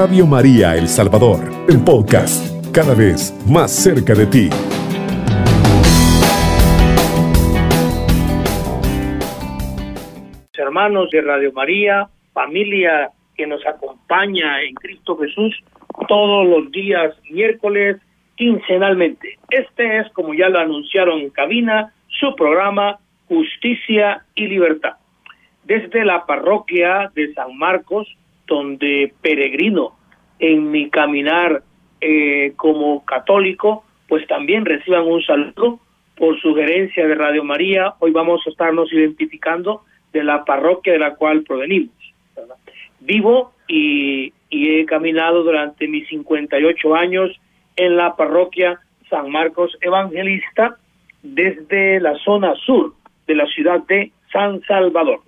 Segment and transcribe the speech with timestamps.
[0.00, 4.48] Radio María El Salvador, el podcast, cada vez más cerca de ti.
[10.54, 15.62] Hermanos de Radio María, familia que nos acompaña en Cristo Jesús
[16.08, 17.98] todos los días miércoles
[18.36, 19.38] quincenalmente.
[19.50, 24.94] Este es, como ya lo anunciaron en cabina, su programa Justicia y Libertad.
[25.64, 28.08] Desde la parroquia de San Marcos,
[28.46, 29.99] donde peregrino
[30.40, 31.62] en mi caminar
[32.00, 35.78] eh, como católico, pues también reciban un saludo
[36.16, 37.94] por sugerencia de Radio María.
[38.00, 39.82] Hoy vamos a estarnos identificando
[40.12, 41.94] de la parroquia de la cual provenimos.
[43.00, 47.30] Vivo y, he caminado durante mis 58 años
[47.76, 50.76] en la parroquia San Marcos Evangelista
[51.22, 52.94] desde la zona sur
[53.28, 55.20] de la ciudad de San Salvador.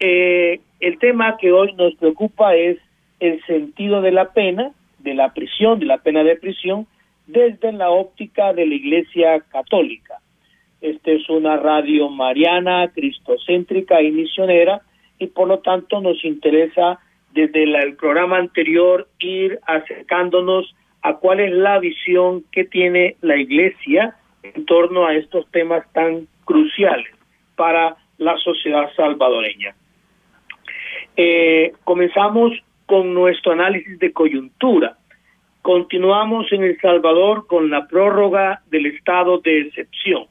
[0.00, 2.78] Eh, el tema que hoy nos preocupa es
[3.22, 6.88] el sentido de la pena, de la prisión, de la pena de prisión,
[7.28, 10.18] desde la óptica de la Iglesia Católica.
[10.80, 14.82] Esta es una radio mariana, cristocéntrica y misionera,
[15.20, 16.98] y por lo tanto nos interesa
[17.32, 24.16] desde el programa anterior ir acercándonos a cuál es la visión que tiene la Iglesia
[24.42, 27.14] en torno a estos temas tan cruciales
[27.54, 29.76] para la sociedad salvadoreña.
[31.16, 32.52] Eh, comenzamos
[32.92, 34.98] con nuestro análisis de coyuntura.
[35.62, 40.26] Continuamos en El Salvador con la prórroga del estado de excepción.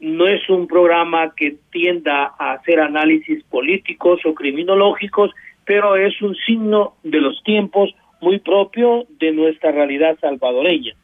[0.00, 5.30] No es un programa que tienda a hacer análisis políticos o criminológicos,
[5.64, 10.94] pero es un signo de los tiempos muy propio de nuestra realidad salvadoreña.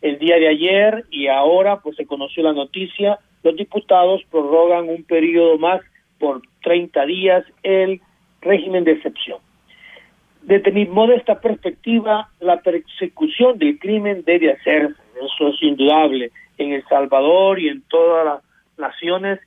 [0.00, 5.04] El día de ayer y ahora pues se conoció la noticia, los diputados prorrogan un
[5.04, 5.82] periodo más
[6.18, 8.00] por 30 días el
[8.40, 9.43] régimen de excepción.
[10.44, 16.32] Desde mi modesta perspectiva, la persecución del crimen debe hacerse, eso es indudable.
[16.58, 18.42] En El Salvador y en todas las
[18.76, 19.40] naciones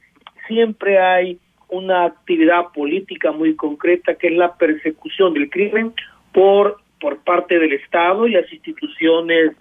[0.47, 1.37] siempre hay
[1.69, 5.93] una actividad política muy concreta que es la persecución del crimen
[6.31, 9.51] por, por parte del Estado y las instituciones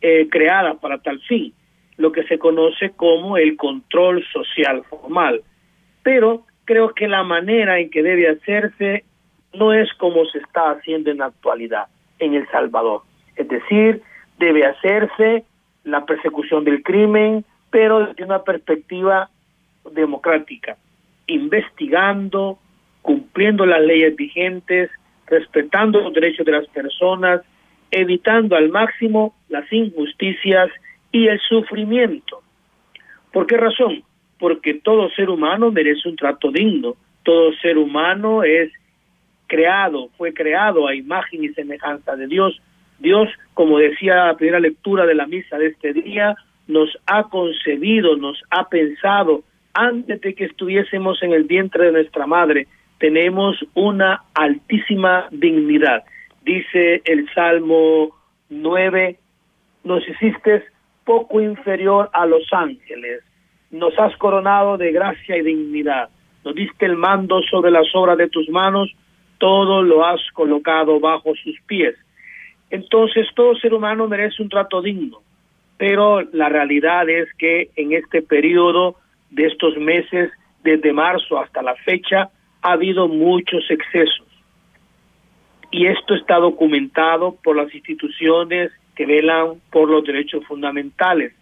[0.00, 1.52] eh, creadas para tal fin,
[1.96, 5.42] lo que se conoce como el control social formal.
[6.04, 9.04] Pero creo que la manera en que debe hacerse
[9.52, 11.86] no es como se está haciendo en la actualidad
[12.18, 13.02] en El Salvador.
[13.36, 14.02] Es decir,
[14.38, 15.44] debe hacerse
[15.84, 19.30] la persecución del crimen, pero desde una perspectiva
[19.92, 20.76] democrática,
[21.26, 22.58] investigando,
[23.02, 24.90] cumpliendo las leyes vigentes,
[25.26, 27.42] respetando los derechos de las personas,
[27.90, 30.70] evitando al máximo las injusticias
[31.12, 32.42] y el sufrimiento.
[33.32, 34.04] ¿Por qué razón?
[34.40, 38.72] porque todo ser humano merece un trato digno, todo ser humano es
[39.50, 42.62] creado, fue creado a imagen y semejanza de Dios.
[43.00, 46.36] Dios, como decía la primera lectura de la misa de este día,
[46.68, 49.42] nos ha concebido, nos ha pensado,
[49.74, 52.68] antes de que estuviésemos en el vientre de nuestra madre,
[52.98, 56.04] tenemos una altísima dignidad.
[56.44, 58.10] Dice el Salmo
[58.50, 59.18] 9,
[59.82, 60.64] nos hiciste
[61.04, 63.24] poco inferior a los ángeles,
[63.72, 66.08] nos has coronado de gracia y dignidad,
[66.44, 68.94] nos diste el mando sobre las obras de tus manos,
[69.40, 71.96] todo lo has colocado bajo sus pies.
[72.70, 75.22] Entonces todo ser humano merece un trato digno,
[75.76, 78.94] pero la realidad es que en este periodo
[79.30, 80.30] de estos meses,
[80.62, 82.30] desde marzo hasta la fecha,
[82.62, 84.28] ha habido muchos excesos.
[85.72, 91.32] Y esto está documentado por las instituciones que velan por los derechos fundamentales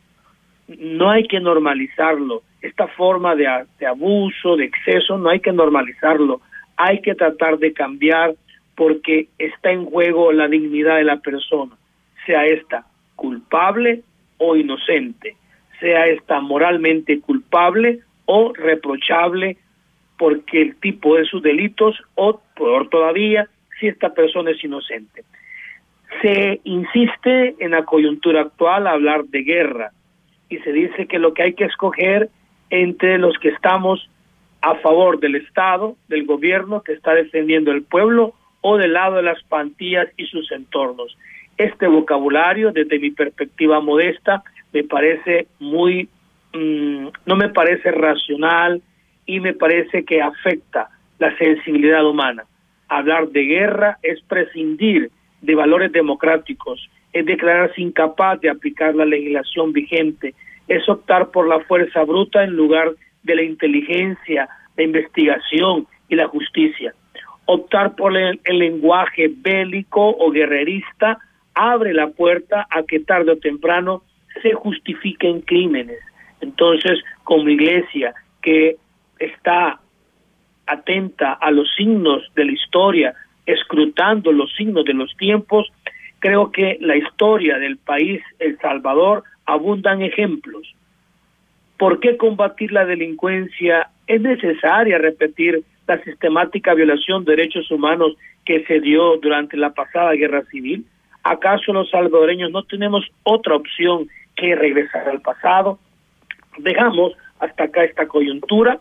[0.69, 2.43] no hay que normalizarlo.
[2.61, 3.47] Esta forma de,
[3.87, 6.41] abuso, de exceso, no hay que normalizarlo.
[6.79, 8.35] Hay que tratar de cambiar
[8.75, 11.77] porque está en juego la dignidad de la persona,
[12.25, 14.03] sea esta culpable
[14.39, 15.37] o inocente,
[15.81, 19.57] sea esta moralmente culpable o reprochable
[20.17, 23.49] porque el tipo de sus delitos o, peor todavía,
[23.79, 25.25] si esta persona es inocente.
[26.23, 29.93] Se insiste en la coyuntura actual a hablar de guerra,
[30.49, 32.31] y se dice que lo que hay que escoger
[32.71, 34.09] entre los que estamos
[34.61, 39.23] a favor del Estado, del gobierno que está defendiendo el pueblo o del lado de
[39.23, 41.17] las pantillas y sus entornos.
[41.57, 46.09] Este vocabulario, desde mi perspectiva modesta, me parece muy,
[46.53, 48.83] mm, no me parece racional
[49.27, 50.89] y me parece que afecta
[51.19, 52.45] la sensibilidad humana.
[52.89, 59.73] Hablar de guerra es prescindir de valores democráticos, es declararse incapaz de aplicar la legislación
[59.73, 60.35] vigente,
[60.69, 62.97] es optar por la fuerza bruta en lugar de
[63.35, 66.95] la inteligencia, la investigación y la justicia.
[67.47, 71.19] Optar por el, el lenguaje bélico o guerrerista
[71.55, 74.03] abre la puerta a que tarde o temprano
[74.43, 75.99] se justifiquen crímenes.
[76.41, 78.77] Entonces, como iglesia que
[79.19, 79.81] está
[80.67, 83.15] atenta a los signos de la historia,
[83.47, 85.67] escrutando los signos de los tiempos,
[86.19, 90.75] creo que la historia del país El Salvador abundan ejemplos.
[91.79, 93.91] ¿Por qué combatir la delincuencia?
[94.07, 100.13] Es necesaria repetir la sistemática violación de derechos humanos que se dio durante la pasada
[100.13, 100.85] guerra civil.
[101.23, 105.79] ¿Acaso los salvadoreños no tenemos otra opción que regresar al pasado?
[106.59, 108.81] Dejamos hasta acá esta coyuntura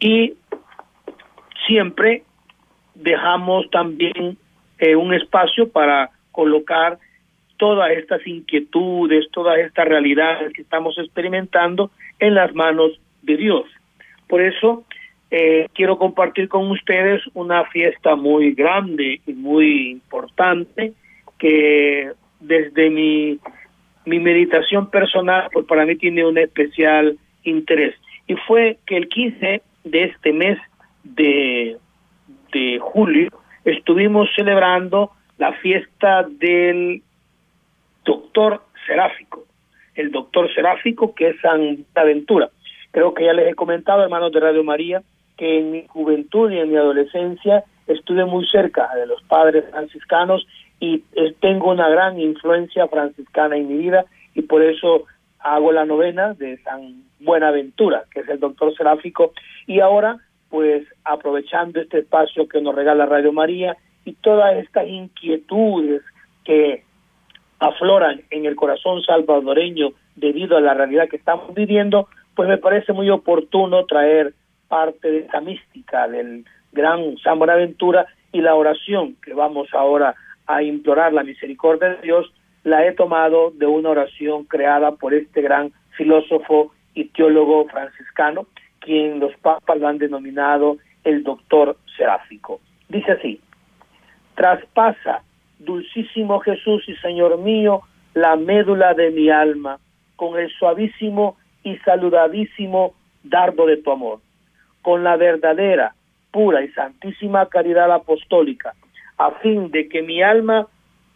[0.00, 0.34] y
[1.66, 2.22] siempre
[2.94, 4.38] dejamos también
[4.78, 6.98] eh, un espacio para colocar
[7.56, 13.64] todas estas inquietudes, todas estas realidades que estamos experimentando en las manos de Dios.
[14.28, 14.84] Por eso
[15.30, 20.92] eh, quiero compartir con ustedes una fiesta muy grande y muy importante
[21.38, 23.38] que desde mi,
[24.04, 27.94] mi meditación personal, pues para mí tiene un especial interés.
[28.26, 30.58] Y fue que el 15 de este mes
[31.02, 31.76] de,
[32.52, 33.30] de julio
[33.64, 37.02] estuvimos celebrando la fiesta del
[38.04, 39.44] doctor seráfico,
[39.94, 42.50] el doctor seráfico que es San Aventura.
[42.90, 45.02] Creo que ya les he comentado, hermanos de Radio María,
[45.36, 50.46] que en mi juventud y en mi adolescencia estuve muy cerca de los padres franciscanos
[50.78, 50.98] y
[51.40, 55.04] tengo una gran influencia franciscana en mi vida y por eso
[55.38, 59.32] hago la novena de San Buenaventura, que es el doctor seráfico,
[59.66, 60.18] y ahora
[60.50, 66.02] pues aprovechando este espacio que nos regala Radio María y todas estas inquietudes
[66.44, 66.84] que
[67.62, 72.92] afloran en el corazón salvadoreño debido a la realidad que estamos viviendo, pues me parece
[72.92, 74.34] muy oportuno traer
[74.68, 80.14] parte de esa mística del gran San Buenaventura y la oración que vamos ahora
[80.46, 82.32] a implorar la misericordia de Dios,
[82.64, 88.46] la he tomado de una oración creada por este gran filósofo y teólogo franciscano,
[88.80, 92.60] quien los papas lo han denominado el doctor seráfico.
[92.88, 93.40] Dice así,
[94.34, 95.22] traspasa,
[95.64, 97.82] dulcísimo Jesús y Señor mío,
[98.14, 99.78] la médula de mi alma,
[100.16, 104.20] con el suavísimo y saludadísimo dardo de tu amor,
[104.82, 105.94] con la verdadera,
[106.30, 108.74] pura y santísima caridad apostólica,
[109.18, 110.66] a fin de que mi alma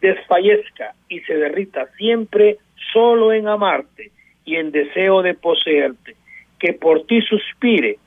[0.01, 2.57] desfallezca y se derrita siempre
[2.93, 4.11] solo en amarte
[4.45, 6.15] y en deseo de poseerte,
[6.59, 7.97] que por ti suspire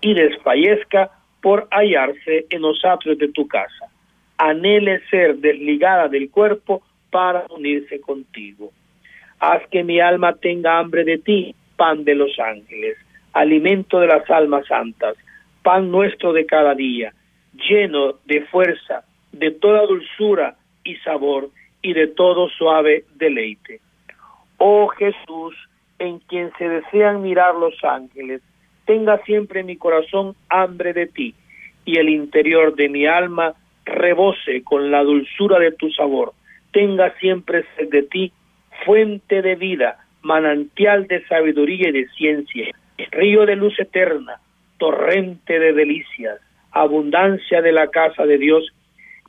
[0.00, 1.10] y desfallezca
[1.42, 3.90] por hallarse en los atrios de tu casa.
[4.38, 8.72] Anhele ser desligada del cuerpo para unirse contigo.
[9.40, 12.96] Haz que mi alma tenga hambre de ti, pan de los ángeles,
[13.32, 15.16] alimento de las almas santas,
[15.62, 17.12] pan nuestro de cada día,
[17.68, 21.50] lleno de fuerza, de toda dulzura y sabor
[21.82, 23.80] y de todo suave deleite.
[24.58, 25.54] Oh Jesús,
[25.98, 28.42] en quien se desean mirar los ángeles,
[28.86, 31.34] tenga siempre mi corazón hambre de ti,
[31.84, 33.54] y el interior de mi alma
[33.88, 36.32] rebose con la dulzura de tu sabor.
[36.72, 38.32] Tenga siempre sed de ti,
[38.84, 42.74] fuente de vida, manantial de sabiduría y de ciencia,
[43.10, 44.40] río de luz eterna,
[44.78, 46.38] torrente de delicias,
[46.72, 48.72] abundancia de la casa de Dios,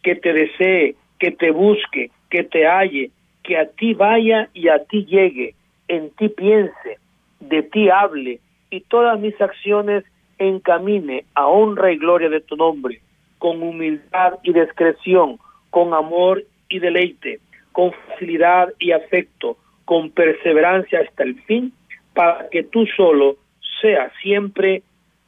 [0.04, 3.12] que te desee, que te busque, que te halle,
[3.44, 5.56] que a ti vaya y a ti llegue,
[5.88, 7.00] en ti piense,
[7.40, 8.40] de ti hable
[8.70, 10.04] y todas mis acciones
[10.38, 13.02] encamine a honra y gloria de tu nombre,
[13.40, 15.40] con humildad y discreción,
[15.72, 17.40] con amor y deleite,
[17.72, 21.74] con facilidad y afecto, con perseverancia hasta el fin,
[22.14, 23.38] para que tú solo
[23.82, 24.84] seas siempre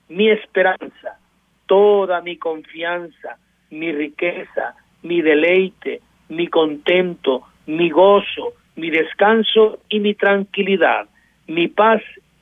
[0.09, 1.17] mi esperanza,
[1.65, 3.37] toda mi confianza,
[3.69, 11.07] mi riqueza, mi deleite, mi contento, mi gozo, mi descanso y mi tranquilidad,
[11.47, 12.01] mi paz,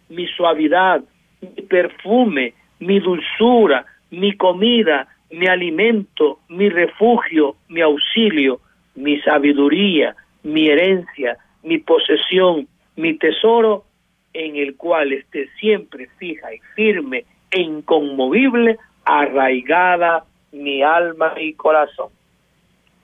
[0.09, 1.03] mi suavidad,
[1.41, 8.59] mi perfume, mi dulzura, mi comida, mi alimento, mi refugio, mi auxilio,
[8.95, 13.85] mi sabiduría, mi herencia, mi posesión, mi tesoro,
[14.33, 22.09] en el cual esté siempre fija y firme e inconmovible, arraigada mi alma y corazón.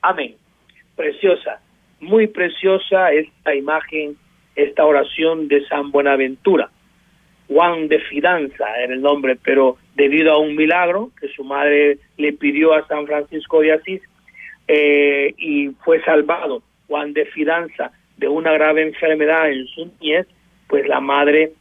[0.01, 0.35] Amén.
[0.95, 1.59] Preciosa
[2.05, 4.15] muy preciosa esta imagen,
[4.55, 6.69] esta oración de San Buenaventura.
[7.47, 12.33] Juan de Fidanza era el nombre, pero debido a un milagro que su madre le
[12.33, 14.01] pidió a San Francisco de Asís
[14.67, 20.27] eh, y fue salvado Juan de Fidanza de una grave enfermedad en su niñez,
[20.67, 21.51] pues la madre,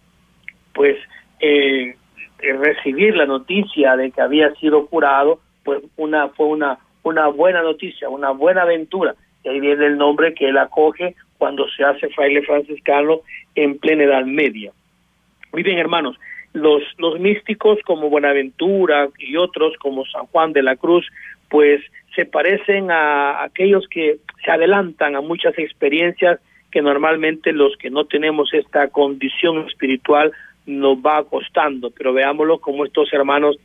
[0.72, 0.96] pues
[1.40, 1.96] eh,
[2.38, 8.08] recibir la noticia de que había sido curado, pues una fue una una buena noticia,
[8.08, 9.14] una buena aventura.
[9.44, 13.20] Y ahí viene el nombre que él acoge cuando se hace fraile franciscano
[13.54, 14.72] en plena Edad Media.
[15.54, 16.18] Muy bien, hermanos,
[16.52, 16.82] los,
[17.20, 21.06] místicos como Buenaventura y otros como San Juan de la Cruz,
[21.48, 21.80] pues
[22.16, 26.40] se parecen a aquellos que se adelantan a muchas experiencias
[26.72, 30.32] que normalmente los que no tenemos esta condición espiritual
[30.66, 33.56] nos va costando, pero veámoslo como estos hermanos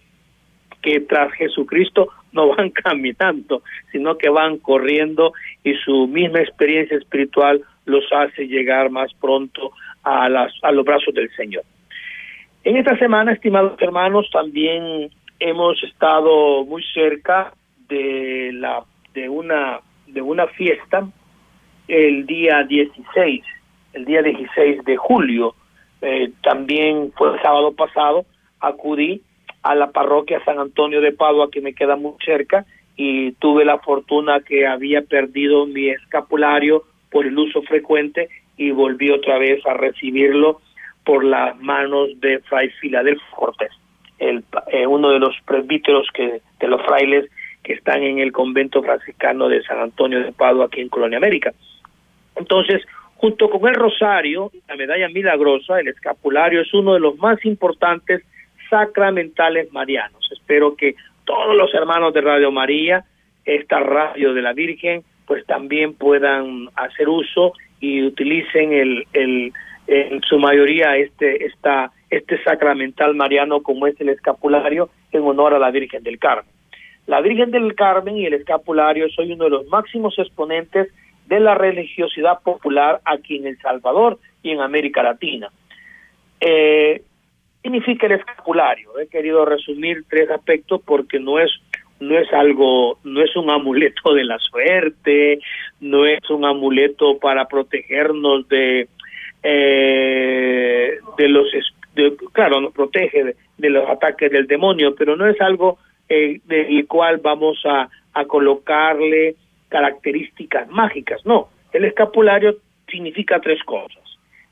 [0.83, 7.63] que tras Jesucristo no van caminando, sino que van corriendo y su misma experiencia espiritual
[7.85, 9.71] los hace llegar más pronto
[10.03, 11.63] a, las, a los brazos del Señor.
[12.69, 15.09] En esta semana, estimados hermanos, también
[15.39, 17.51] hemos estado muy cerca
[17.87, 21.09] de la de una de una fiesta
[21.87, 23.43] el día 16,
[23.93, 25.55] el día 16 de julio,
[26.03, 28.27] eh, también fue el sábado pasado,
[28.59, 29.23] acudí
[29.63, 33.79] a la parroquia San Antonio de Padua, que me queda muy cerca, y tuve la
[33.79, 39.73] fortuna que había perdido mi escapulario por el uso frecuente y volví otra vez a
[39.73, 40.61] recibirlo
[41.05, 43.71] por las manos de Fray Filadelfo Cortés,
[44.19, 47.29] el, eh, uno de los presbíteros que, de los frailes
[47.63, 51.53] que están en el convento franciscano de San Antonio de Padua, aquí en Colonia América.
[52.35, 52.81] Entonces,
[53.15, 58.23] junto con el rosario, la medalla milagrosa, el escapulario es uno de los más importantes
[58.69, 60.29] sacramentales marianos.
[60.31, 63.03] Espero que todos los hermanos de Radio María,
[63.45, 69.53] esta radio de la Virgen, pues también puedan hacer uso y utilicen el, el,
[69.89, 75.59] en su mayoría este, esta, este sacramental mariano como es el escapulario en honor a
[75.59, 76.53] la Virgen del Carmen.
[77.07, 80.89] La Virgen del Carmen y el escapulario soy uno de los máximos exponentes
[81.25, 85.49] de la religiosidad popular aquí en El Salvador y en América Latina.
[86.39, 87.01] Eh,
[87.63, 88.97] significa el escapulario?
[88.99, 91.51] He querido resumir tres aspectos porque no es
[91.99, 95.39] no es algo, no es un amuleto de la suerte,
[95.81, 98.87] no es un amuleto para protegernos de
[99.43, 101.47] eh, de los
[102.31, 105.77] claro nos protege de, los ataques del demonio, pero no es algo
[106.07, 109.35] eh, del cual vamos a, a colocarle
[109.69, 112.57] características mágicas, no, el escapulario
[112.89, 114.03] significa tres cosas.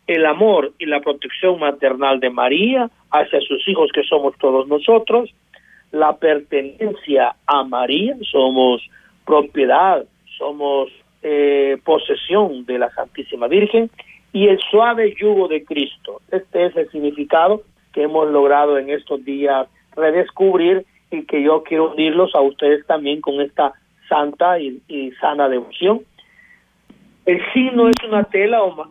[0.06, 5.34] El amor y la protección maternal de María hacia sus hijos que somos todos nosotros,
[5.92, 8.88] la pertenencia a María, somos
[9.26, 10.06] propiedad,
[10.38, 10.90] somos
[11.24, 13.90] eh, posesión de la Santísima Virgen
[14.34, 16.22] y el suave yugo de Cristo.
[16.32, 21.94] Este es el significado que hemos logrado en estos días redescubrir y que yo quiero
[21.94, 23.74] unirlos a ustedes también con esta
[24.10, 26.02] santa y, sana devoción.
[27.26, 28.88] El signo es una tela o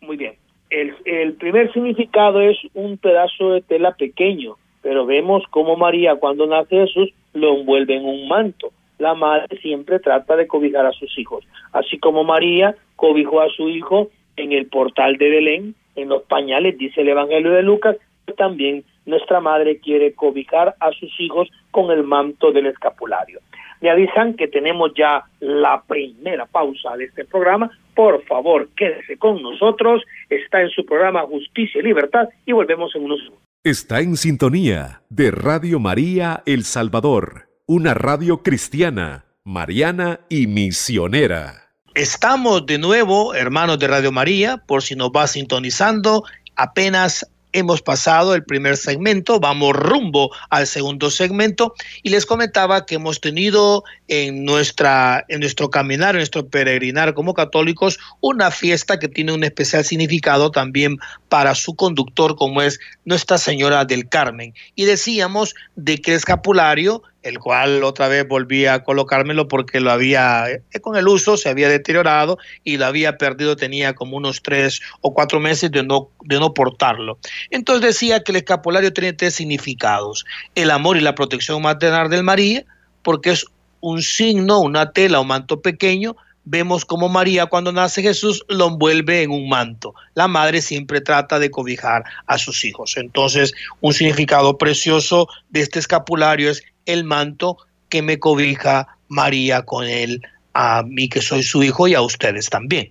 [0.00, 0.34] muy bien.
[0.70, 6.46] El, el primer significado es un pedazo de tela pequeño, pero vemos cómo María cuando
[6.46, 8.70] nace Jesús lo envuelve en un manto.
[8.98, 13.68] La madre siempre trata de cobijar a sus hijos, así como María cobijó a su
[13.68, 17.96] hijo en el portal de Belén, en los pañales, dice el Evangelio de Lucas,
[18.36, 23.40] también nuestra madre quiere cobijar a sus hijos con el manto del escapulario.
[23.80, 27.70] Me avisan que tenemos ya la primera pausa de este programa.
[27.94, 30.02] Por favor, quédese con nosotros.
[30.28, 33.20] Está en su programa Justicia y Libertad y volvemos en unos.
[33.62, 41.68] Está en sintonía de Radio María El Salvador, una radio cristiana, mariana y misionera.
[41.94, 46.24] Estamos de nuevo, hermanos de Radio María, por si nos va sintonizando,
[46.56, 52.96] apenas Hemos pasado el primer segmento, vamos rumbo al segundo segmento y les comentaba que
[52.96, 59.08] hemos tenido en, nuestra, en nuestro caminar, en nuestro peregrinar como católicos, una fiesta que
[59.08, 60.98] tiene un especial significado también
[61.30, 64.52] para su conductor como es Nuestra Señora del Carmen.
[64.74, 69.90] Y decíamos de que el escapulario el cual otra vez volví a colocármelo porque lo
[69.90, 74.42] había, eh, con el uso se había deteriorado y lo había perdido, tenía como unos
[74.42, 77.18] tres o cuatro meses de no, de no portarlo.
[77.50, 82.22] Entonces decía que el escapulario tiene tres significados, el amor y la protección maternal del
[82.22, 82.64] María,
[83.02, 83.44] porque es
[83.80, 86.16] un signo, una tela, un manto pequeño,
[86.50, 89.94] vemos como María cuando nace Jesús lo envuelve en un manto.
[90.14, 92.96] La madre siempre trata de cobijar a sus hijos.
[92.96, 99.86] Entonces, un significado precioso de este escapulario es el manto que me cobija María con
[99.86, 100.20] él,
[100.54, 102.90] a mí que soy su hijo y a ustedes también.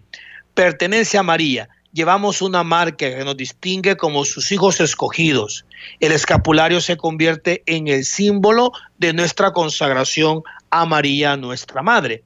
[0.53, 1.67] Pertenece a María.
[1.93, 5.65] Llevamos una marca que nos distingue como sus hijos escogidos.
[5.99, 12.23] El escapulario se convierte en el símbolo de nuestra consagración a María, nuestra Madre.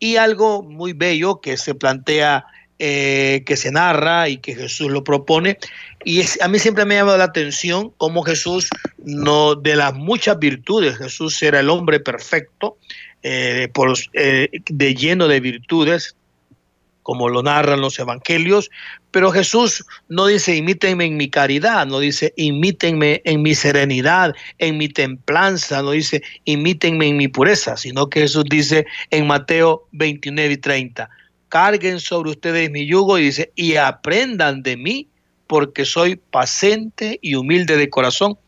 [0.00, 2.44] Y algo muy bello que se plantea,
[2.84, 5.56] eh, que se narra y que Jesús lo propone,
[6.04, 8.68] y a mí siempre me ha llamado la atención cómo Jesús
[9.04, 10.98] no de las muchas virtudes.
[10.98, 12.78] Jesús era el hombre perfecto,
[13.22, 13.70] eh,
[14.14, 16.16] eh, de lleno de virtudes,
[17.04, 18.68] como lo narran los evangelios,
[19.12, 24.76] pero Jesús no dice imítenme en mi caridad, no dice imítenme en mi serenidad, en
[24.76, 30.54] mi templanza, no dice imítenme en mi pureza, sino que Jesús dice en Mateo 29
[30.54, 31.08] y 30,
[31.52, 35.08] carguen sobre ustedes mi yugo y dice, y aprendan de mí,
[35.46, 38.38] porque soy paciente y humilde de corazón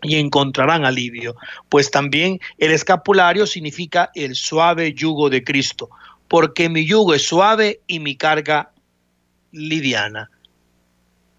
[0.00, 1.36] y encontrarán alivio,
[1.68, 5.90] pues también el escapulario significa el suave yugo de Cristo
[6.30, 8.70] porque mi yugo es suave y mi carga
[9.50, 10.30] liviana.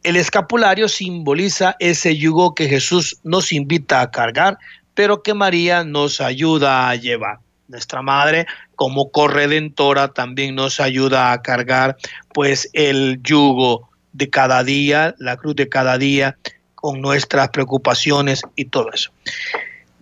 [0.03, 4.59] El escapulario simboliza ese yugo que Jesús nos invita a cargar,
[4.93, 7.39] pero que María nos ayuda a llevar.
[7.71, 11.97] Nuestra madre, como corredentora, también nos ayuda a cargar
[12.33, 16.37] pues el yugo de cada día, la cruz de cada día,
[16.75, 19.11] con nuestras preocupaciones y todo eso.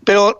[0.03, 0.37] Pero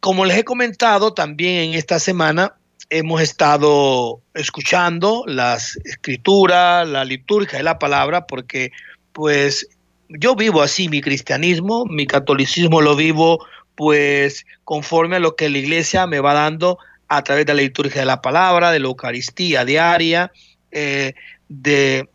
[0.00, 2.54] como les he comentado también en esta semana,
[2.90, 8.72] hemos estado escuchando las escrituras, la liturgia de la palabra, porque
[9.12, 9.68] pues
[10.08, 15.58] yo vivo así mi cristianismo, mi catolicismo lo vivo pues conforme a lo que la
[15.58, 19.64] iglesia me va dando a través de la liturgia de la palabra, de la Eucaristía
[19.64, 20.32] diaria,
[20.70, 21.14] eh,
[21.48, 22.08] de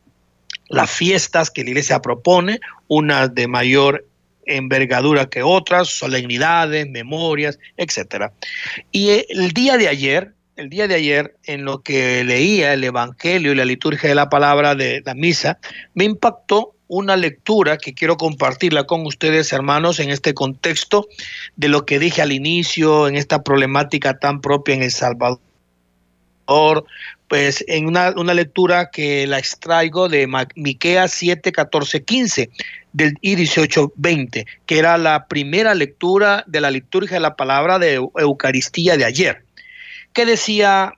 [0.70, 4.06] las fiestas que la iglesia propone, unas de mayor
[4.46, 8.34] envergadura que otras, solemnidades, memorias, etcétera.
[8.92, 13.52] Y el día de ayer, el día de ayer, en lo que leía el Evangelio
[13.52, 15.60] y la liturgia de la palabra de la misa,
[15.94, 21.08] me impactó una lectura que quiero compartirla con ustedes, hermanos, en este contexto
[21.56, 25.40] de lo que dije al inicio, en esta problemática tan propia en El Salvador,
[27.28, 32.50] pues en una, una lectura que la extraigo de Miqueas 7, 14, 15
[32.94, 37.80] del, y 18, 20, que era la primera lectura de la liturgia de la palabra
[37.80, 39.44] de Eucaristía de ayer.
[40.14, 40.94] ¿Qué decía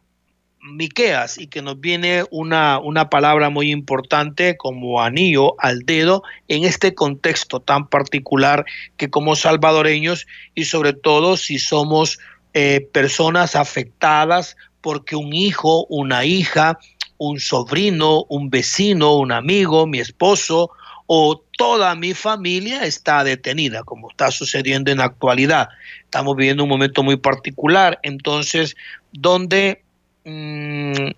[0.75, 6.63] Miqueas y que nos viene una, una palabra muy importante como anillo al dedo en
[6.63, 8.65] este contexto tan particular
[8.97, 12.19] que como salvadoreños y sobre todo si somos
[12.53, 16.79] eh, personas afectadas porque un hijo, una hija,
[17.17, 20.71] un sobrino, un vecino, un amigo, mi esposo
[21.11, 25.69] o toda mi familia está detenida, como está sucediendo en la actualidad.
[26.03, 27.99] Estamos viviendo un momento muy particular.
[28.03, 28.75] Entonces,
[29.11, 29.83] donde
[30.29, 31.11] mm,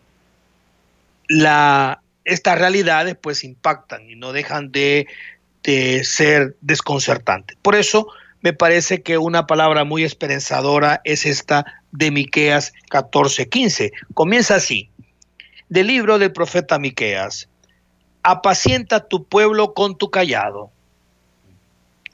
[1.27, 5.07] la, estas realidades pues impactan y no dejan de,
[5.63, 7.57] de ser desconcertantes.
[7.61, 8.07] Por eso
[8.41, 13.91] me parece que una palabra muy esperanzadora es esta de Miqueas 14:15.
[14.13, 14.89] Comienza así:
[15.69, 17.47] del libro del profeta Miqueas.
[18.23, 20.69] Apacienta tu pueblo con tu callado.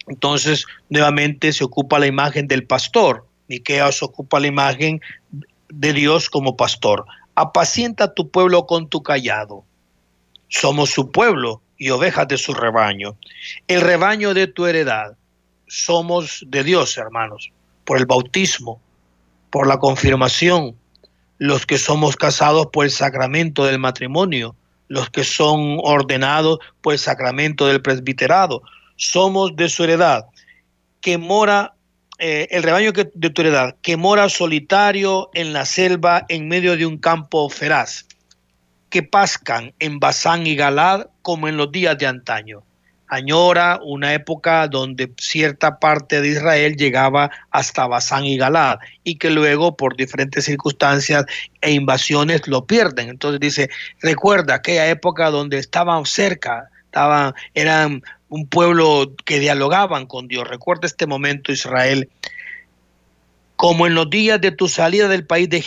[0.08, 3.26] Entonces, nuevamente se ocupa la imagen del pastor.
[3.48, 5.02] Miqueas ocupa la imagen
[5.70, 7.06] de Dios como pastor.
[7.36, 9.64] Apacienta tu pueblo con tu callado.
[10.50, 13.16] Somos su pueblo y ovejas de su rebaño.
[13.68, 15.16] El rebaño de tu heredad.
[15.68, 17.52] Somos de Dios, hermanos,
[17.84, 18.80] por el bautismo,
[19.50, 20.76] por la confirmación,
[21.38, 24.56] los que somos casados por el sacramento del matrimonio,
[24.88, 28.62] los que son ordenados por el sacramento del presbiterado.
[28.96, 30.26] Somos de su heredad,
[31.02, 31.76] que mora
[32.20, 36.86] eh, el rebaño de tu heredad, que mora solitario en la selva en medio de
[36.86, 38.06] un campo feraz,
[38.90, 42.64] que pascan en Bazán y Galad como en los días de antaño.
[43.10, 49.30] Añora una época donde cierta parte de Israel llegaba hasta Bazán y Galad y que
[49.30, 51.26] luego por diferentes circunstancias
[51.62, 53.10] e invasiones lo pierden.
[53.10, 53.70] Entonces dice,
[54.02, 60.48] recuerda aquella época donde estaban cerca, estaban, eran un pueblo que dialogaban con Dios.
[60.48, 62.10] Recuerda este momento, Israel,
[63.56, 65.64] como en los días de tu salida del país de,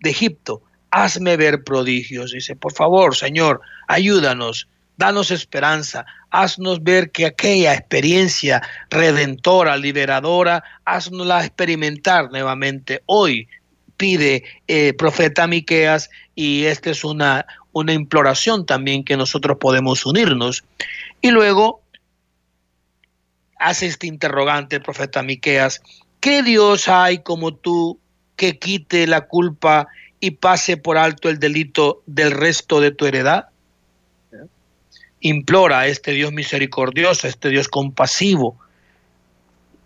[0.00, 2.32] de Egipto, hazme ver prodigios.
[2.32, 11.44] Dice, por favor, Señor, ayúdanos, danos esperanza, haznos ver que aquella experiencia redentora, liberadora, haznosla
[11.44, 13.48] experimentar nuevamente hoy.
[13.96, 20.64] Pide eh, profeta Miqueas y esta es una, una imploración también que nosotros podemos unirnos.
[21.20, 21.81] Y luego
[23.62, 25.82] hace este interrogante profeta Miqueas,
[26.20, 27.98] ¿qué Dios hay como tú
[28.36, 29.86] que quite la culpa
[30.20, 33.46] y pase por alto el delito del resto de tu heredad?
[35.20, 38.58] Implora a este Dios misericordioso, a este Dios compasivo.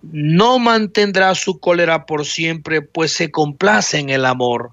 [0.03, 4.73] No mantendrá su cólera por siempre, pues se complace en el amor.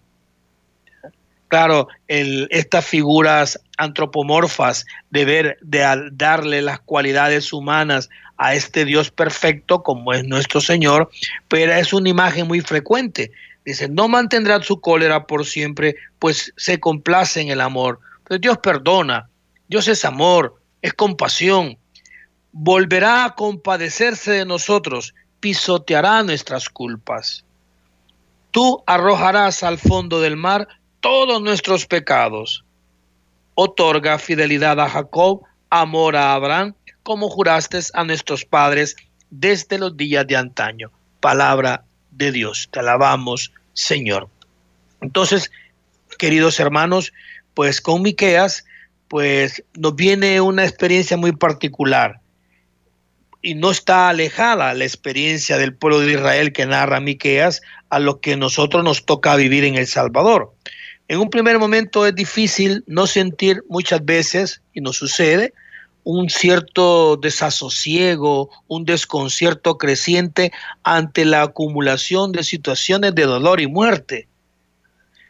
[1.49, 9.83] Claro, estas figuras antropomorfas de ver, de darle las cualidades humanas a este Dios perfecto
[9.83, 11.09] como es nuestro Señor,
[11.47, 13.31] pero es una imagen muy frecuente.
[13.65, 17.99] Dice, no mantendrá su cólera por siempre, pues se complace en el amor.
[18.27, 19.29] Pero Dios perdona,
[19.67, 21.77] Dios es amor, es compasión.
[22.51, 27.45] Volverá a compadecerse de nosotros, pisoteará nuestras culpas.
[28.51, 30.67] Tú arrojarás al fondo del mar
[30.99, 32.63] todos nuestros pecados.
[33.55, 38.95] Otorga fidelidad a Jacob, amor a Abraham, como juraste a nuestros padres
[39.29, 40.91] desde los días de antaño.
[41.19, 42.69] Palabra de Dios.
[42.71, 44.29] Te alabamos, Señor.
[45.01, 45.51] Entonces,
[46.17, 47.11] queridos hermanos,
[47.53, 48.65] pues con Miqueas,
[49.07, 52.19] pues nos viene una experiencia muy particular
[53.43, 58.21] y no está alejada la experiencia del pueblo de Israel que narra Miqueas a lo
[58.21, 60.53] que nosotros nos toca vivir en El Salvador.
[61.13, 65.54] En un primer momento es difícil no sentir muchas veces, y nos sucede,
[66.04, 74.28] un cierto desasosiego, un desconcierto creciente ante la acumulación de situaciones de dolor y muerte.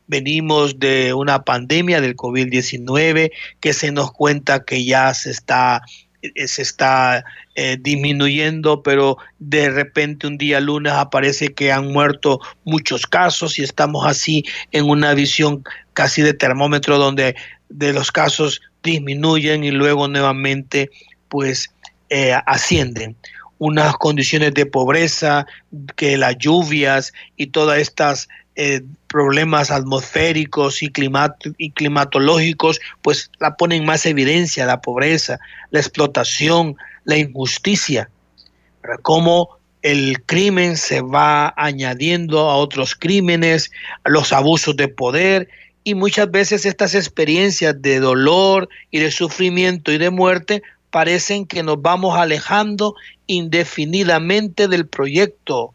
[0.07, 5.81] Venimos de una pandemia del COVID-19 que se nos cuenta que ya se está,
[6.45, 13.05] se está eh, disminuyendo, pero de repente un día lunes aparece que han muerto muchos
[13.05, 17.35] casos y estamos así en una visión casi de termómetro donde
[17.69, 20.89] de los casos disminuyen y luego nuevamente
[21.29, 21.73] pues
[22.09, 23.15] eh, ascienden.
[23.57, 25.45] Unas condiciones de pobreza,
[25.95, 30.91] que las lluvias y todas estas eh, problemas atmosféricos y,
[31.57, 35.39] y climatológicos, pues la ponen más evidencia, la pobreza,
[35.71, 38.09] la explotación, la injusticia,
[39.01, 43.71] cómo el crimen se va añadiendo a otros crímenes,
[44.05, 45.49] los abusos de poder
[45.83, 51.63] y muchas veces estas experiencias de dolor y de sufrimiento y de muerte parecen que
[51.63, 52.95] nos vamos alejando
[53.27, 55.73] indefinidamente del proyecto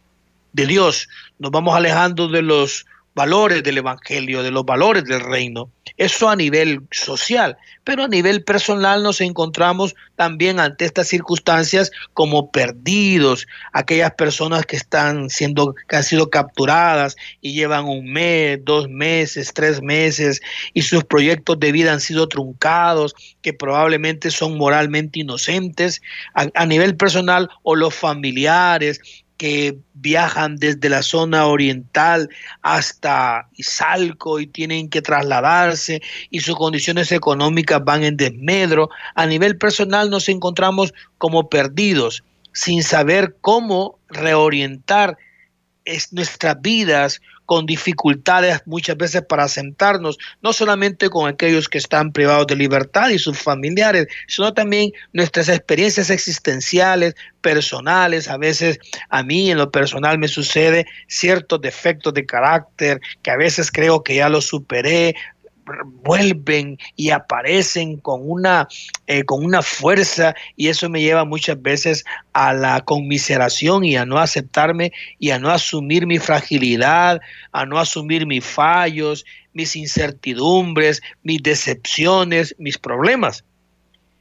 [0.58, 5.70] de Dios, nos vamos alejando de los valores del Evangelio, de los valores del reino.
[5.96, 12.50] Eso a nivel social, pero a nivel personal nos encontramos también ante estas circunstancias como
[12.50, 18.88] perdidos, aquellas personas que están siendo, que han sido capturadas y llevan un mes, dos
[18.88, 20.40] meses, tres meses
[20.74, 26.02] y sus proyectos de vida han sido truncados, que probablemente son moralmente inocentes
[26.34, 29.00] a, a nivel personal o los familiares
[29.38, 32.28] que viajan desde la zona oriental
[32.60, 38.90] hasta Izalco y tienen que trasladarse y sus condiciones económicas van en desmedro.
[39.14, 45.16] A nivel personal nos encontramos como perdidos, sin saber cómo reorientar
[46.10, 52.46] nuestras vidas con dificultades muchas veces para sentarnos, no solamente con aquellos que están privados
[52.46, 58.28] de libertad y sus familiares, sino también nuestras experiencias existenciales, personales.
[58.28, 63.38] A veces a mí en lo personal me sucede ciertos defectos de carácter que a
[63.38, 65.14] veces creo que ya los superé,
[66.04, 68.68] vuelven y aparecen con una,
[69.06, 74.04] eh, con una fuerza y eso me lleva muchas veces a la conmiseración y a
[74.04, 77.20] no aceptarme y a no asumir mi fragilidad,
[77.52, 83.44] a no asumir mis fallos, mis incertidumbres, mis decepciones, mis problemas.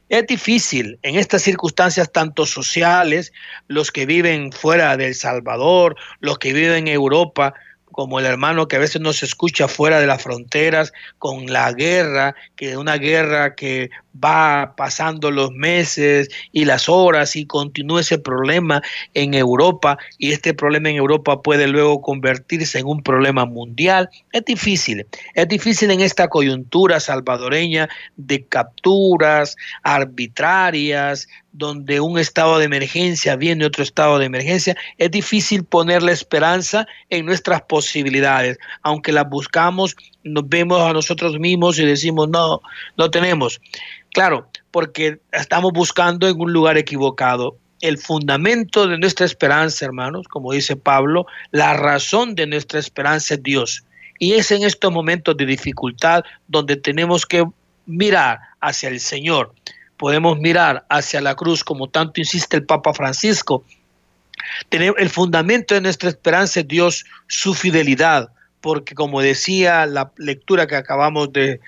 [0.09, 3.33] Es difícil en estas circunstancias tanto sociales,
[3.67, 7.53] los que viven fuera de El Salvador, los que viven en Europa,
[7.97, 11.73] como el hermano que a veces no se escucha fuera de las fronteras, con la
[11.73, 13.89] guerra, que es una guerra que
[14.23, 18.83] va pasando los meses y las horas y continúa ese problema
[19.15, 24.09] en Europa y este problema en Europa puede luego convertirse en un problema mundial.
[24.31, 32.65] Es difícil, es difícil en esta coyuntura salvadoreña de capturas arbitrarias, donde un estado de
[32.65, 38.59] emergencia viene otro estado de emergencia, es difícil poner la esperanza en nuestras posibilidades.
[38.83, 42.61] Aunque las buscamos, nos vemos a nosotros mismos y decimos, no,
[42.95, 43.59] no tenemos.
[44.13, 47.57] Claro, porque estamos buscando en un lugar equivocado.
[47.81, 53.43] El fundamento de nuestra esperanza, hermanos, como dice Pablo, la razón de nuestra esperanza es
[53.43, 53.83] Dios.
[54.19, 57.45] Y es en estos momentos de dificultad donde tenemos que
[57.87, 59.53] mirar hacia el Señor.
[59.97, 63.63] Podemos mirar hacia la cruz, como tanto insiste el Papa Francisco.
[64.69, 68.29] El fundamento de nuestra esperanza es Dios, su fidelidad,
[68.61, 71.59] porque como decía la lectura que acabamos de,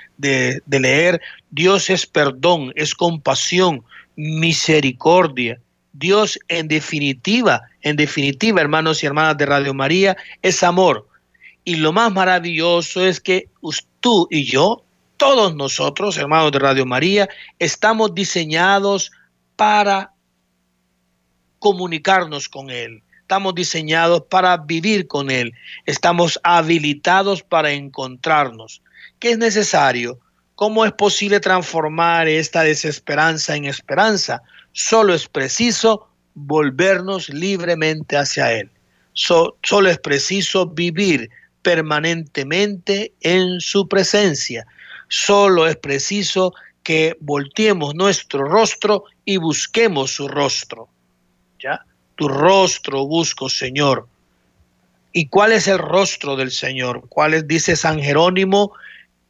[0.68, 3.84] leer, Dios es perdón, es compasión,
[4.16, 5.60] misericordia.
[5.94, 11.08] Dios en definitiva, en definitiva, hermanos y hermanas de Radio María, es amor.
[11.66, 13.48] Y lo más maravilloso es que
[14.00, 14.84] tú y yo
[15.20, 17.28] todos nosotros, hermanos de Radio María,
[17.60, 19.12] estamos diseñados
[19.58, 20.14] para
[21.60, 23.04] comunicarnos con Él.
[23.20, 25.54] Estamos diseñados para vivir con Él.
[25.86, 28.82] Estamos habilitados para encontrarnos.
[29.20, 30.20] ¿Qué es necesario?
[30.56, 34.42] ¿Cómo es posible transformar esta desesperanza en esperanza?
[34.72, 38.72] Solo es preciso volvernos libremente hacia Él.
[39.14, 41.30] solo es preciso vivir
[41.62, 44.66] permanentemente en su presencia.
[45.10, 50.88] Solo es preciso que volteemos nuestro rostro y busquemos su rostro.
[51.62, 51.86] ¿Ya?
[52.16, 54.08] Tu rostro busco, Señor.
[55.12, 57.08] ¿Y cuál es el rostro del Señor?
[57.10, 57.48] ¿Cuál es?
[57.48, 58.72] Dice San Jerónimo,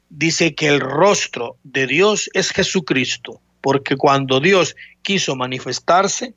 [0.09, 6.33] dice que el rostro de Dios es Jesucristo, porque cuando Dios quiso manifestarse,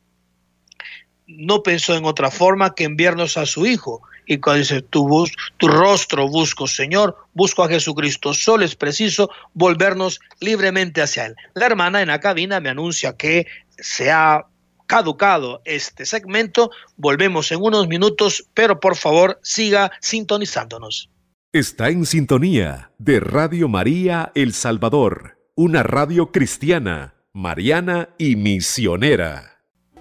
[1.26, 4.02] no pensó en otra forma que enviarnos a su Hijo.
[4.26, 10.20] Y cuando dice, tu, tu rostro busco, Señor, busco a Jesucristo, solo es preciso volvernos
[10.40, 11.34] libremente hacia Él.
[11.54, 13.46] La hermana en la cabina me anuncia que
[13.78, 14.46] se ha
[14.86, 16.70] caducado este segmento.
[16.96, 21.08] Volvemos en unos minutos, pero por favor siga sintonizándonos.
[21.52, 29.51] Está en sintonía de Radio María El Salvador, una radio cristiana, mariana y misionera.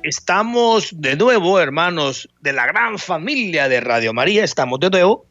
[0.04, 5.28] Estamos de nuevo, hermanos de la gran familia de Radio María, estamos de nuevo.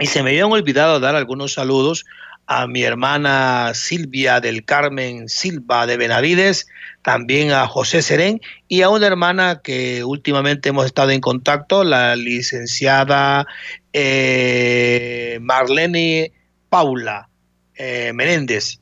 [0.00, 2.04] Y se me habían olvidado dar algunos saludos
[2.48, 6.66] a mi hermana Silvia del Carmen Silva de Benavides,
[7.02, 12.16] también a José Serén y a una hermana que últimamente hemos estado en contacto, la
[12.16, 13.46] licenciada
[13.92, 16.32] eh, Marlene
[16.70, 17.28] Paula
[17.76, 18.80] eh, Menéndez,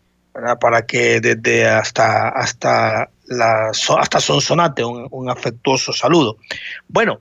[0.61, 3.11] para que desde hasta, hasta
[3.99, 6.39] hasta Sonsonate, un, un afectuoso saludo.
[6.89, 7.21] Bueno,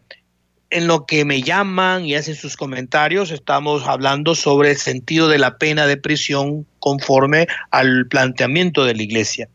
[0.70, 5.40] en lo que me llaman y hacen sus comentarios, estamos hablando sobre el sentido de
[5.40, 9.50] la pena de prisión conforme al planteamiento de la Iglesia.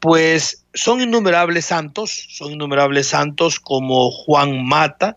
[0.00, 5.16] Pues son innumerables santos, son innumerables santos como Juan Mata,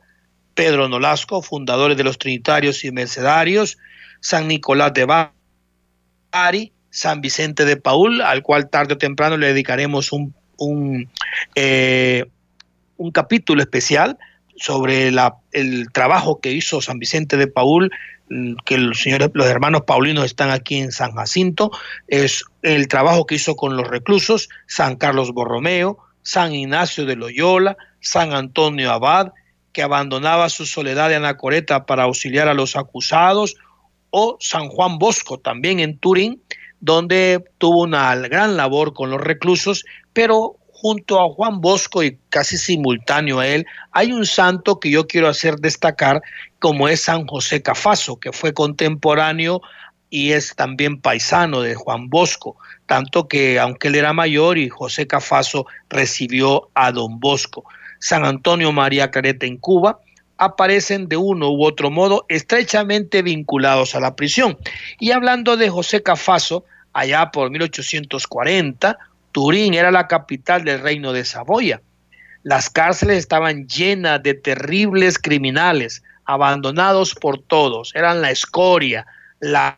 [0.56, 3.78] Pedro Nolasco, fundadores de los Trinitarios y Mercedarios,
[4.22, 10.12] San Nicolás de Bari, San Vicente de Paul, al cual tarde o temprano le dedicaremos
[10.12, 11.10] un un,
[11.56, 12.26] eh,
[13.14, 14.18] capítulo especial
[14.56, 15.12] sobre
[15.54, 17.92] el trabajo que hizo San Vicente de Paul,
[18.30, 21.72] mm, que los, señores, los hermanos paulinos están aquí en San Jacinto,
[22.08, 27.76] es el trabajo que hizo con los reclusos, San Carlos Borromeo, San Ignacio de Loyola,
[28.00, 29.32] San Antonio Abad,
[29.74, 33.56] que abandonaba su soledad de Anacoreta para auxiliar a los acusados,
[34.12, 36.42] o San Juan Bosco, también en Turín,
[36.82, 42.58] donde tuvo una gran labor con los reclusos, pero junto a Juan Bosco y casi
[42.58, 46.24] simultáneo a él, hay un santo que yo quiero hacer destacar,
[46.58, 49.62] como es San José Cafaso, que fue contemporáneo
[50.10, 55.06] y es también paisano de Juan Bosco, tanto que aunque él era mayor y José
[55.06, 57.64] Cafaso recibió a don Bosco.
[58.00, 60.00] San Antonio María Careta en Cuba,
[60.42, 64.58] aparecen de uno u otro modo estrechamente vinculados a la prisión.
[65.00, 68.98] Y hablando de José Cafaso, allá por 1840,
[69.32, 71.82] Turín era la capital del reino de Saboya.
[72.44, 79.06] Las cárceles estaban llenas de terribles criminales, abandonados por todos, eran la escoria,
[79.40, 79.78] la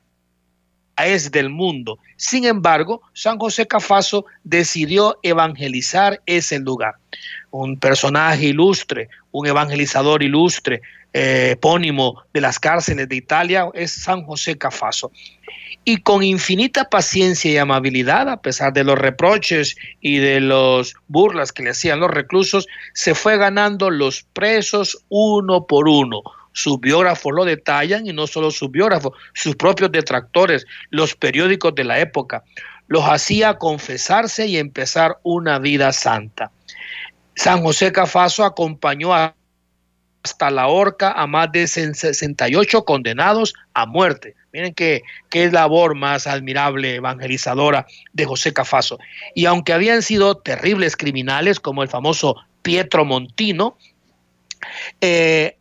[0.97, 1.97] es del mundo.
[2.17, 6.95] Sin embargo, San José Cafaso decidió evangelizar ese lugar.
[7.52, 10.82] Un personaje ilustre, un evangelizador ilustre,
[11.13, 15.12] eh, epónimo de las cárceles de Italia, es San José Cafaso.
[15.86, 21.51] Y con infinita paciencia y amabilidad, a pesar de los reproches y de los burlas
[21.51, 26.21] que le hacían los reclusos, se fue ganando los presos uno por uno
[26.53, 31.83] sus biógrafos lo detallan y no solo sus biógrafos, sus propios detractores, los periódicos de
[31.83, 32.43] la época.
[32.88, 36.51] Los hacía confesarse y empezar una vida santa.
[37.36, 39.13] San José Cafaso acompañó
[40.23, 44.36] hasta la horca a más de 68 condenados a muerte.
[44.53, 48.99] Miren qué, qué labor más admirable evangelizadora de José Cafaso.
[49.36, 53.77] Y aunque habían sido terribles criminales como el famoso Pietro Montino,
[55.01, 55.57] eh,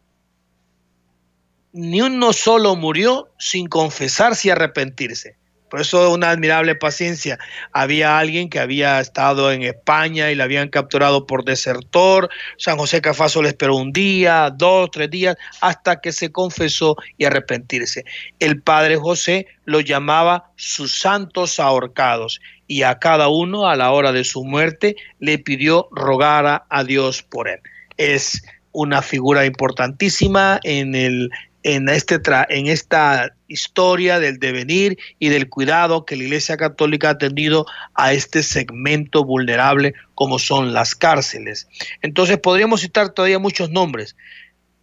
[1.73, 5.37] ni uno solo murió sin confesarse y arrepentirse.
[5.73, 7.39] Por eso una admirable paciencia.
[7.73, 12.29] Había alguien que había estado en España y le habían capturado por desertor.
[12.59, 17.25] San José Cafaso le esperó un día, dos, tres días, hasta que se confesó y
[17.25, 18.05] arrepentirse.
[18.39, 24.13] El padre José lo llamaba sus santos ahorcados y a cada uno a la hora
[24.13, 27.61] de su muerte le pidió rogar a Dios por él.
[27.97, 31.31] Es una figura importantísima en el
[31.63, 37.19] en, este en esta historia del devenir y del cuidado que la Iglesia Católica ha
[37.19, 41.69] tenido a este segmento vulnerable como son las cárceles.
[42.03, 44.17] Entonces podríamos citar todavía muchos nombres.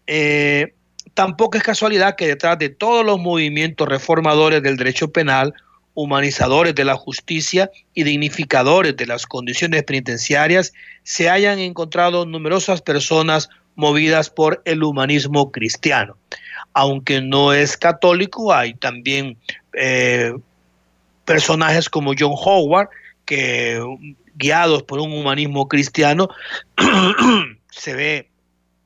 [0.07, 0.73] Eh,
[1.13, 5.53] tampoco es casualidad que detrás de todos los movimientos reformadores del derecho penal,
[5.93, 10.71] humanizadores de la justicia y dignificadores de las condiciones penitenciarias,
[11.03, 16.17] se hayan encontrado numerosas personas movidas por el humanismo cristiano
[16.73, 19.37] aunque no es católico, hay también
[19.73, 20.33] eh,
[21.25, 22.89] personajes como John Howard,
[23.25, 23.81] que
[24.35, 26.29] guiados por un humanismo cristiano,
[27.69, 28.29] se ve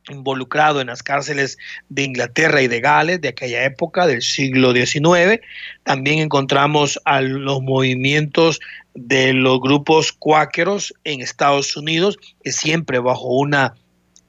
[0.10, 5.40] involucrado en las cárceles de Inglaterra y de Gales de aquella época, del siglo XIX.
[5.84, 8.60] También encontramos a los movimientos
[8.96, 13.76] de los grupos cuáqueros en Estados Unidos, que siempre bajo una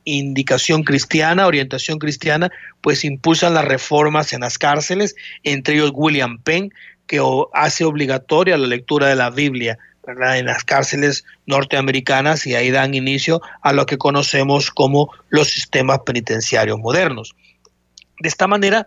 [0.05, 6.73] indicación cristiana, orientación cristiana, pues impulsan las reformas en las cárceles, entre ellos William Penn,
[7.07, 7.21] que
[7.53, 13.40] hace obligatoria la lectura de la Biblia en las cárceles norteamericanas y ahí dan inicio
[13.62, 17.35] a lo que conocemos como los sistemas penitenciarios modernos.
[18.21, 18.87] De esta manera,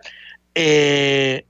[0.54, 1.44] eh,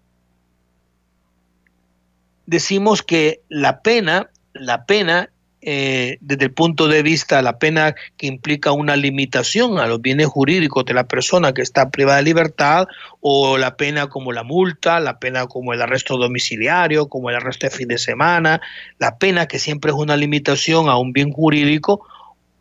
[2.46, 7.94] decimos que la pena, la pena eh, desde el punto de vista de la pena
[8.16, 12.24] que implica una limitación a los bienes jurídicos de la persona que está privada de
[12.24, 12.86] libertad,
[13.20, 17.66] o la pena como la multa, la pena como el arresto domiciliario, como el arresto
[17.66, 18.60] de fin de semana,
[18.98, 22.06] la pena que siempre es una limitación a un bien jurídico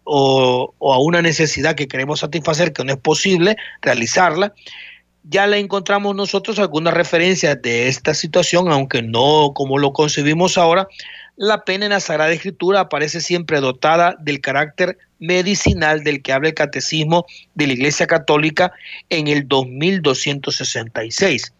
[0.03, 4.53] o, o a una necesidad que queremos satisfacer que no es posible realizarla.
[5.29, 10.87] Ya le encontramos nosotros algunas referencias de esta situación, aunque no como lo concebimos ahora,
[11.37, 16.49] la pena en la Sagrada Escritura aparece siempre dotada del carácter medicinal del que habla
[16.49, 18.73] el Catecismo de la Iglesia Católica
[19.09, 21.53] en el 2266.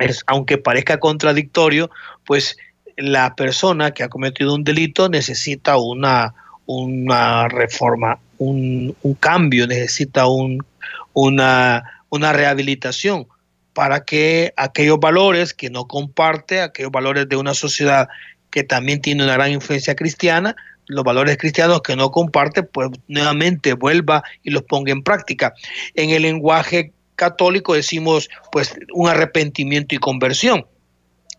[0.00, 1.90] Es, aunque parezca contradictorio,
[2.26, 2.56] pues
[2.96, 6.34] la persona que ha cometido un delito necesita una,
[6.66, 10.64] una reforma, un, cambio, necesita un,
[11.12, 13.28] una, una rehabilitación
[13.74, 18.08] para que aquellos valores que no comparte, aquellos valores de una sociedad
[18.50, 20.56] que también tiene una gran influencia cristiana,
[20.86, 25.54] los valores cristianos que no comparte, pues nuevamente vuelva y los ponga en práctica.
[25.94, 30.66] En el lenguaje católico decimos pues un arrepentimiento y conversión.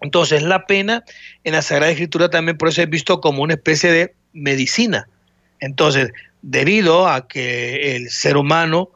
[0.01, 1.03] Entonces la pena
[1.43, 5.07] en la Sagrada Escritura también puede ser visto como una especie de medicina.
[5.59, 8.91] Entonces, debido a que el ser humano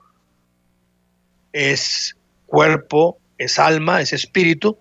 [1.51, 4.77] es cuerpo, es alma, es espíritu,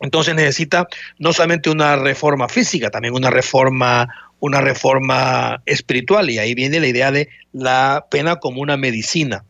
[0.00, 0.86] entonces necesita
[1.18, 4.08] no solamente una reforma física, también una reforma,
[4.40, 6.30] una reforma espiritual.
[6.30, 9.44] Y ahí viene la idea de la pena como una medicina.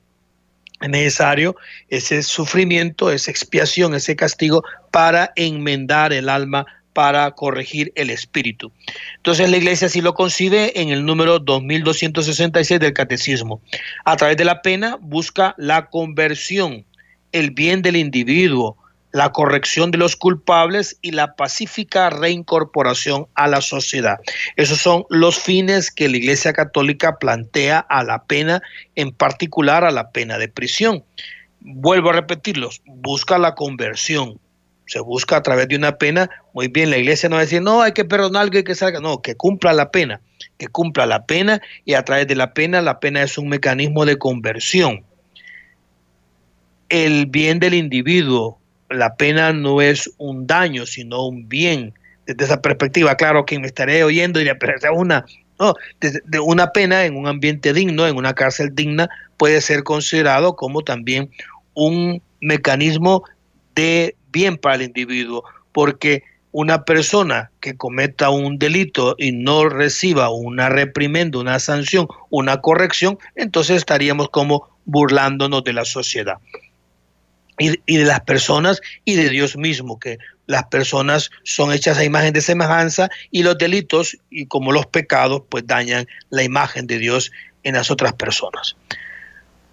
[0.81, 1.57] Es necesario
[1.89, 8.73] ese sufrimiento, esa expiación, ese castigo para enmendar el alma, para corregir el espíritu.
[9.17, 13.61] Entonces la iglesia así lo concibe en el número 2266 del catecismo.
[14.05, 16.85] A través de la pena busca la conversión,
[17.33, 18.77] el bien del individuo,
[19.13, 24.19] la corrección de los culpables y la pacífica reincorporación a la sociedad.
[24.57, 28.63] Esos son los fines que la Iglesia Católica plantea a la pena,
[28.97, 31.05] en particular a la pena de prisión.
[31.61, 34.39] Vuelvo a repetirlos, busca la conversión.
[34.87, 37.61] Se busca a través de una pena, muy bien, la iglesia no va a decir,
[37.61, 40.23] no, hay que perdonar que salga, no, que cumpla la pena,
[40.57, 44.07] que cumpla la pena y a través de la pena, la pena es un mecanismo
[44.07, 45.05] de conversión.
[46.89, 48.59] El bien del individuo,
[48.91, 51.95] la pena no es un daño, sino un bien.
[52.27, 54.57] Desde esa perspectiva, claro que me estaré oyendo y le
[56.43, 61.31] una, pena en un ambiente digno, en una cárcel digna, puede ser considerado como también
[61.75, 63.25] un mecanismo
[63.75, 66.23] de bien para el individuo, porque
[66.53, 73.19] una persona que cometa un delito y no reciba una reprimenda, una sanción, una corrección,
[73.37, 76.39] entonces estaríamos como burlándonos de la sociedad
[77.59, 82.33] y, de las personas y de Dios mismo, que las personas son hechas a imagen
[82.33, 87.31] de semejanza y los delitos y como los pecados pues dañan la imagen de Dios
[87.65, 88.77] en las otras personas.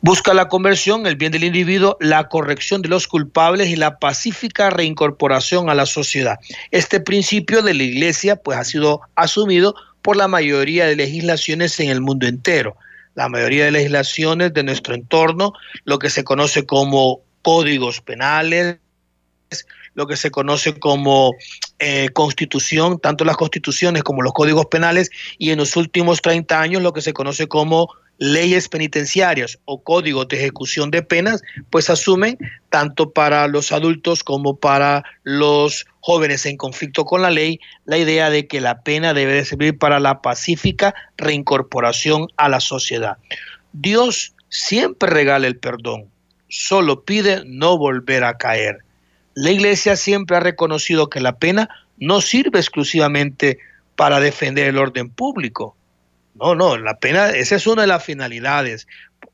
[0.02, 4.70] Busca la conversión, el bien del individuo, la corrección de los culpables y la pacífica
[4.70, 6.38] reincorporación a la sociedad.
[6.70, 9.74] Este principio de la Iglesia pues ha sido asumido
[10.04, 12.78] por la mayoría de legislaciones en el mundo entero.
[13.16, 15.54] La mayoría de legislaciones de nuestro entorno,
[15.86, 18.80] lo que se conoce como códigos penales,
[19.94, 21.36] lo que se conoce como
[21.78, 26.82] eh, constitución, tanto las constituciones como los códigos penales, y en los últimos 30 años
[26.82, 32.40] lo que se conoce como leyes penitenciarias o códigos de ejecución de penas, pues asumen
[32.72, 38.32] tanto para los adultos como para los jóvenes en conflicto con la ley la idea
[38.32, 43.18] de que la pena debe servir para la pacífica reincorporación a la sociedad.
[43.72, 46.10] Dios siempre regala el perdón,
[46.48, 48.80] solo pide no volver a caer.
[49.34, 53.60] La Iglesia siempre ha reconocido que la pena no sirve exclusivamente
[53.96, 55.76] para defender el orden público,
[56.36, 58.88] no, no, la pena, esa es una de las finalidades.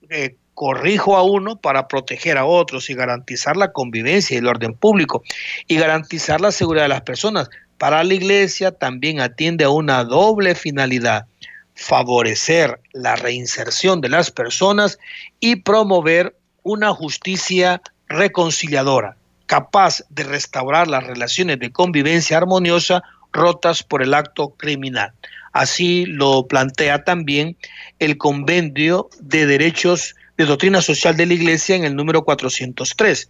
[0.09, 4.75] Eh, corrijo a uno para proteger a otros y garantizar la convivencia y el orden
[4.75, 5.23] público
[5.67, 7.49] y garantizar la seguridad de las personas.
[7.79, 11.25] Para la iglesia también atiende a una doble finalidad,
[11.73, 14.99] favorecer la reinserción de las personas
[15.39, 23.03] y promover una justicia reconciliadora, capaz de restaurar las relaciones de convivencia armoniosa
[23.33, 25.13] rotas por el acto criminal.
[25.53, 27.57] Así lo plantea también
[27.99, 33.29] el Convenio de Derechos de Doctrina Social de la Iglesia en el número 403.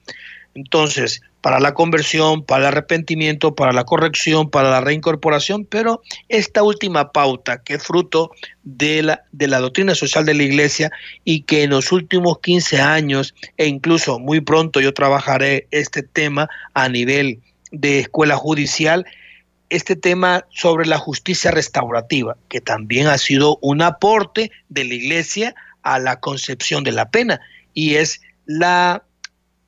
[0.53, 6.61] Entonces, para la conversión, para el arrepentimiento, para la corrección, para la reincorporación, pero esta
[6.61, 8.31] última pauta, que es fruto
[8.63, 10.91] de la, de la doctrina social de la Iglesia
[11.23, 16.47] y que en los últimos 15 años, e incluso muy pronto yo trabajaré este tema
[16.73, 17.39] a nivel
[17.71, 19.05] de escuela judicial,
[19.69, 25.55] este tema sobre la justicia restaurativa, que también ha sido un aporte de la Iglesia
[25.81, 27.39] a la concepción de la pena,
[27.73, 29.03] y es la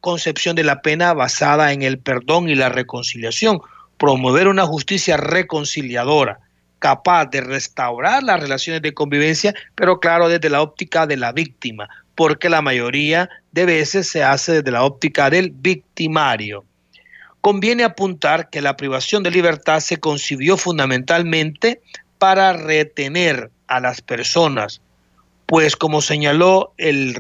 [0.03, 3.61] concepción de la pena basada en el perdón y la reconciliación,
[3.97, 6.39] promover una justicia reconciliadora,
[6.79, 11.87] capaz de restaurar las relaciones de convivencia, pero claro, desde la óptica de la víctima,
[12.15, 16.65] porque la mayoría de veces se hace desde la óptica del victimario.
[17.39, 21.79] Conviene apuntar que la privación de libertad se concibió fundamentalmente
[22.17, 24.81] para retener a las personas,
[25.45, 27.15] pues como señaló el,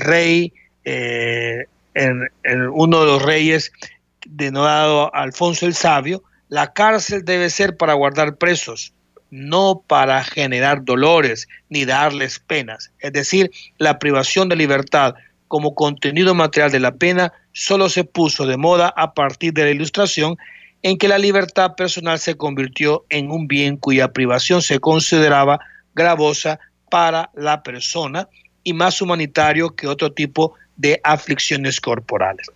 [0.00, 0.52] rey,
[0.84, 3.72] eh, uno de los reyes
[4.26, 8.92] denominado Alfonso el Sabio, la cárcel debe ser para guardar presos,
[9.30, 12.90] no para generar dolores ni darles penas.
[12.98, 15.14] Es decir, la privación de libertad
[15.48, 19.70] como contenido material de la pena solo se puso de moda a partir de la
[19.70, 20.36] ilustración
[20.82, 25.60] en que la libertad personal se convirtió en un bien cuya privación se consideraba
[25.94, 26.58] gravosa
[26.90, 28.28] para la persona
[28.62, 32.46] y más humanitario que otro tipo de aflicciones corporales.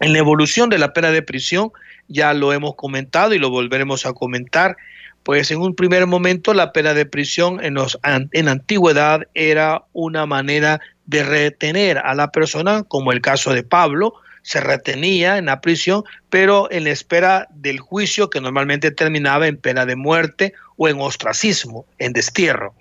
[0.00, 1.72] En la evolución de la pena de prisión,
[2.06, 4.76] ya lo hemos comentado y lo volveremos a comentar,
[5.24, 10.24] pues en un primer momento la pena de prisión en, los, en antigüedad era una
[10.24, 15.60] manera de retener a la persona, como el caso de Pablo, se retenía en la
[15.60, 20.88] prisión, pero en la espera del juicio que normalmente terminaba en pena de muerte o
[20.88, 22.72] en ostracismo, en destierro,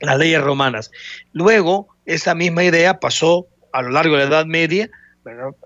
[0.00, 0.90] las leyes romanas.
[1.32, 4.90] Luego, esa misma idea pasó a lo largo de la Edad Media,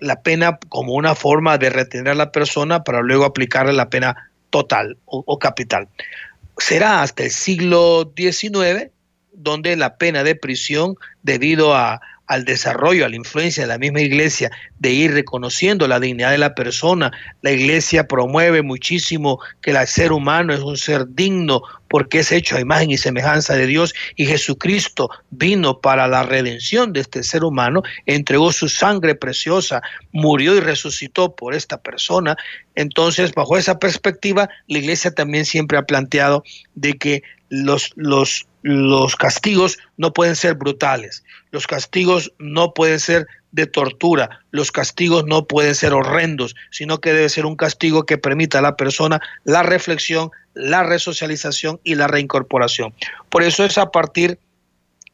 [0.01, 4.31] la pena como una forma de retener a la persona para luego aplicarle la pena
[4.51, 5.89] total o, o capital.
[6.59, 8.91] Será hasta el siglo XIX
[9.33, 14.01] donde la pena de prisión, debido a, al desarrollo, a la influencia de la misma
[14.01, 17.13] iglesia, de ir reconociendo la dignidad de la persona.
[17.43, 22.57] La iglesia promueve muchísimo que el ser humano es un ser digno porque es hecho
[22.57, 27.45] a imagen y semejanza de Dios y Jesucristo vino para la redención de este ser
[27.45, 32.37] humano, entregó su sangre preciosa, murió y resucitó por esta persona.
[32.75, 36.43] Entonces, bajo esa perspectiva, la iglesia también siempre ha planteado
[36.75, 41.23] de que los, los los castigos no pueden ser brutales,
[41.57, 47.15] los castigos no pueden ser de tortura, los castigos no pueden ser horrendos, sino que
[47.15, 52.09] debe ser un castigo que permita a la persona la reflexión, la resocialización y la
[52.09, 52.93] reincorporación.
[53.31, 54.39] Por eso es a partir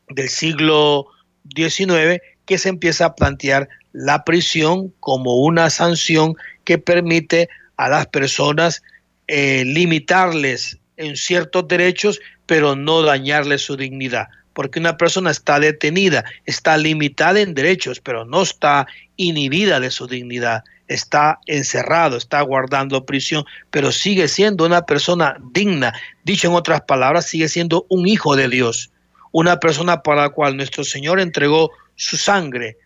[0.08, 1.06] del siglo
[1.54, 6.34] XIX que se empieza a plantear la prisión como una sanción
[6.64, 8.82] que permite a las personas
[9.28, 14.26] eh, limitarles en ciertos derechos pero no dañarle su dignidad.
[14.52, 18.86] Porque una persona está detenida, está limitada en derechos, pero no está
[19.16, 20.64] inhibida de su dignidad.
[20.88, 25.92] Está encerrado, está guardando prisión, pero sigue siendo una persona digna.
[26.24, 28.90] Dicho en otras palabras, sigue siendo un hijo de Dios.
[29.30, 32.76] Una persona para la cual nuestro Señor entregó su sangre,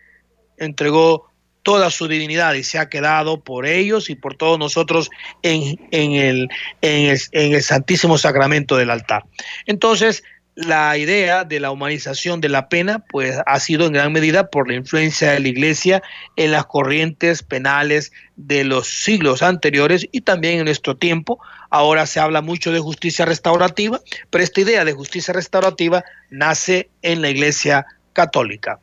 [0.59, 1.29] entregó
[1.67, 5.11] toda su divinidad y se ha quedado por ellos y por todos nosotros
[5.43, 6.49] en, el,
[6.81, 9.25] en, el, Santísimo Sacramento del altar.
[9.67, 10.23] Entonces,
[10.57, 14.67] la idea de la humanización de la pena pues ha sido en gran medida por
[14.69, 16.03] la influencia de la iglesia
[16.35, 21.39] en las corrientes penales de los siglos anteriores y también en nuestro tiempo.
[21.69, 24.01] Ahora se habla mucho de justicia restaurativa,
[24.31, 27.85] pero esta idea de justicia restaurativa nace en la iglesia
[28.15, 28.81] católica.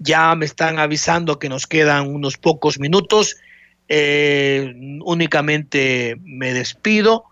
[0.00, 3.36] Ya me están avisando que nos quedan unos pocos minutos.
[3.88, 7.26] Eh, únicamente me despido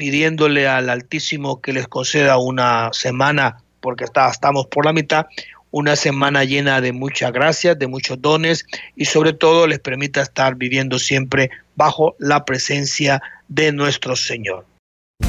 [0.00, 5.26] pidiéndole al Altísimo que les conceda una semana, porque está, estamos por la mitad,
[5.72, 8.64] una semana llena de muchas gracias, de muchos dones
[8.96, 14.64] y sobre todo les permita estar viviendo siempre bajo la presencia de nuestro Señor.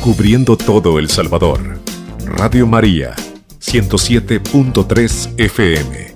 [0.01, 1.77] Cubriendo todo El Salvador.
[2.23, 3.13] Radio María,
[3.59, 6.10] 107.3 FM.